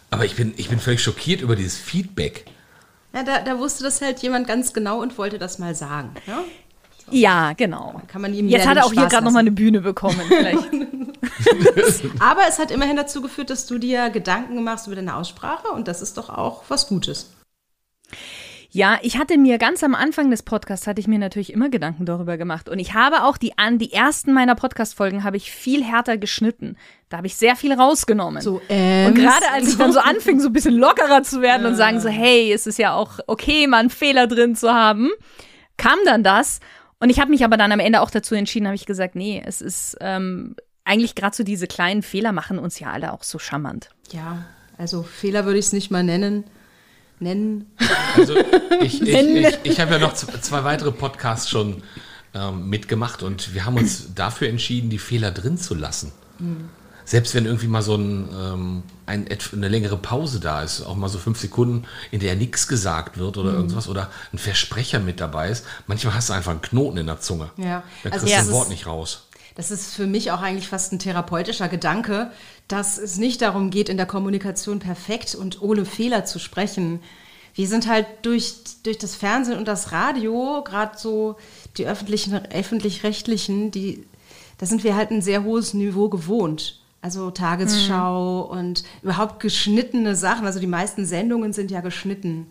[0.09, 2.45] aber ich bin, ich bin völlig schockiert über dieses Feedback.
[3.13, 6.15] Ja, da, da wusste das halt jemand ganz genau und wollte das mal sagen.
[6.25, 6.43] Ja,
[7.05, 7.11] so.
[7.11, 8.01] ja genau.
[8.07, 10.19] Kann man ihm Jetzt hat er auch hier gerade nochmal eine Bühne bekommen.
[12.19, 15.87] aber es hat immerhin dazu geführt, dass du dir Gedanken machst über deine Aussprache und
[15.87, 17.29] das ist doch auch was Gutes.
[18.75, 22.05] Ja, ich hatte mir ganz am Anfang des Podcasts hatte ich mir natürlich immer Gedanken
[22.05, 25.49] darüber gemacht und ich habe auch die an die ersten meiner Podcast Folgen habe ich
[25.49, 26.75] viel härter geschnitten.
[27.07, 28.41] Da habe ich sehr viel rausgenommen.
[28.41, 31.61] So, ähm, und gerade als ich dann so anfing, so ein bisschen lockerer zu werden
[31.61, 31.69] ja.
[31.69, 35.09] und sagen so, hey, es ist ja auch okay, mal einen Fehler drin zu haben,
[35.77, 36.59] kam dann das
[36.99, 39.41] und ich habe mich aber dann am Ende auch dazu entschieden, habe ich gesagt, nee,
[39.45, 43.39] es ist ähm, eigentlich gerade so diese kleinen Fehler machen uns ja alle auch so
[43.39, 43.91] charmant.
[44.11, 44.43] Ja,
[44.77, 46.43] also Fehler würde ich es nicht mal nennen
[47.19, 47.71] nennen.
[48.15, 48.36] Also
[48.82, 51.84] ich, ich, ich, ich habe ja noch zwei weitere Podcasts schon
[52.34, 56.12] ähm, mitgemacht und wir haben uns dafür entschieden, die Fehler drin zu lassen.
[56.39, 56.69] Mhm.
[57.06, 61.08] Selbst wenn irgendwie mal so ein, ähm, ein, eine längere Pause da ist, auch mal
[61.08, 63.58] so fünf Sekunden, in der nichts gesagt wird oder mhm.
[63.58, 67.19] irgendwas oder ein Versprecher mit dabei ist, manchmal hast du einfach einen Knoten in der
[67.19, 67.51] Zunge.
[67.58, 67.84] Ja.
[68.04, 69.28] Da kriegst also, du das Wort nicht raus.
[69.54, 72.32] Das ist für mich auch eigentlich fast ein therapeutischer Gedanke,
[72.67, 76.99] dass es nicht darum geht, in der Kommunikation perfekt und ohne Fehler zu sprechen.
[77.54, 81.36] Wir sind halt durch, durch das Fernsehen und das Radio, gerade so
[81.78, 84.06] die öffentlichen, öffentlich-rechtlichen, die,
[84.58, 86.82] da sind wir halt ein sehr hohes Niveau gewohnt.
[87.01, 88.60] Also Tagesschau mhm.
[88.60, 90.47] und überhaupt geschnittene Sachen.
[90.47, 92.47] Also die meisten Sendungen sind ja geschnitten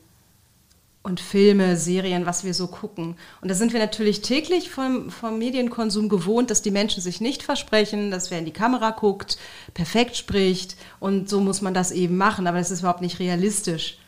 [1.05, 3.17] und Filme, Serien, was wir so gucken.
[3.43, 7.43] Und da sind wir natürlich täglich vom, vom Medienkonsum gewohnt, dass die Menschen sich nicht
[7.43, 9.37] versprechen, dass wer in die Kamera guckt,
[9.75, 13.99] perfekt spricht und so muss man das eben machen, aber das ist überhaupt nicht realistisch.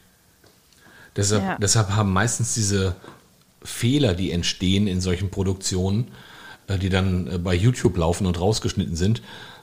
[1.14, 1.58] Deshalb, ja.
[1.60, 2.96] deshalb haben meistens diese
[3.62, 6.08] Fehler, die entstehen in solchen Produktionen,
[6.66, 9.20] äh, die dann äh, bei YouTube laufen und rausgeschnitten sind,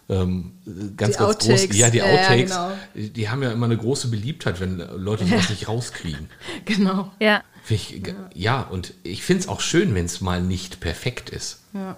[0.09, 1.67] ähm, ganz, die ganz Outtakes.
[1.67, 1.77] groß.
[1.77, 3.09] Ja, die Outtakes, ja, genau.
[3.13, 5.51] die haben ja immer eine große Beliebtheit, wenn Leute sowas ja.
[5.51, 6.29] nicht rauskriegen.
[6.65, 7.11] Genau.
[7.19, 7.43] Ja.
[7.69, 8.01] Ich,
[8.33, 11.61] ja, und ich finde es auch schön, wenn es mal nicht perfekt ist.
[11.73, 11.97] Ja.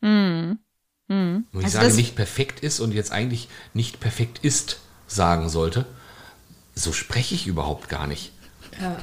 [0.00, 0.58] Mhm.
[1.08, 1.44] Mhm.
[1.52, 5.86] Und ich also sage nicht perfekt ist und jetzt eigentlich nicht perfekt ist sagen sollte,
[6.74, 8.32] so spreche ich überhaupt gar nicht.
[8.80, 8.96] Ja.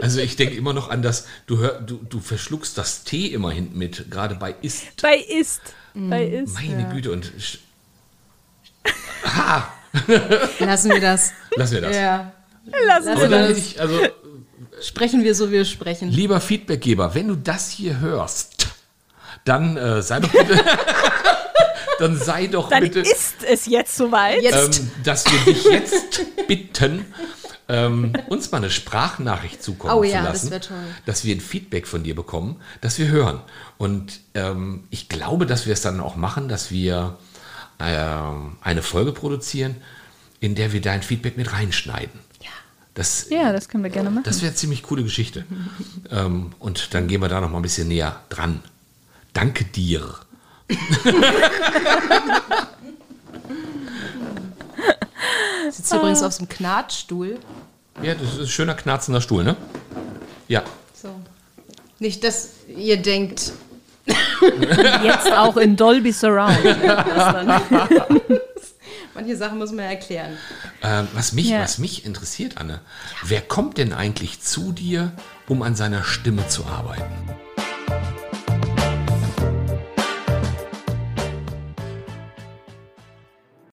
[0.00, 3.50] Also ich denke immer noch an das, du, hör, du, du verschluckst das T immer
[3.50, 5.00] hinten mit, gerade bei ist.
[5.00, 5.60] Bei ist.
[5.94, 6.54] Bei ist.
[6.54, 7.32] Meine Güte, und
[9.24, 9.68] ha,
[10.58, 11.32] Lassen wir das.
[11.56, 11.96] lassen wir das.
[11.96, 12.32] Ja.
[12.86, 13.58] Lassen Aber wir dann das.
[13.58, 13.98] ich, also,
[14.82, 16.10] Sprechen wir so, wie wir sprechen.
[16.10, 18.66] lieber Feedbackgeber, wenn du das hier hörst,
[19.46, 20.62] dann äh, sei doch bitte,
[21.98, 24.42] dann sei doch Dann bitte, ist es jetzt soweit.
[24.42, 24.80] Jetzt.
[24.80, 27.06] ähm, dass wir dich jetzt bitten,
[27.68, 30.76] ähm, uns mal eine Sprachnachricht zukommen Oh zu ja, das lassen, wär toll.
[31.06, 33.40] dass wir ein Feedback von dir bekommen, dass wir hören.
[33.78, 37.16] Und ähm, ich glaube, dass wir es dann auch machen, dass wir
[37.78, 39.76] eine Folge produzieren,
[40.40, 42.20] in der wir dein Feedback mit reinschneiden.
[42.42, 42.48] Ja.
[42.94, 44.24] Das, Ja, das können wir gerne machen.
[44.24, 45.44] das wäre eine ziemlich coole Geschichte.
[46.10, 48.62] ähm, und dann gehen wir da noch mal ein bisschen näher dran.
[49.32, 50.14] Danke dir.
[55.70, 57.38] Sitzt übrigens auf so einem Knatstuhl.
[58.02, 59.56] Ja, das ist ein schöner knarzender Stuhl, ne?
[60.48, 60.62] Ja.
[60.94, 61.08] So.
[61.98, 63.52] Nicht, dass ihr denkt,
[65.02, 66.58] Jetzt auch in Dolby Surround.
[69.14, 70.36] manche Sachen muss man ja erklären.
[70.82, 71.60] Ähm, was, mich, Ja.
[71.62, 72.80] was mich interessiert, Anne,
[73.24, 75.12] wer kommt denn eigentlich zu dir,
[75.48, 77.30] um an seiner Stimme zu arbeiten?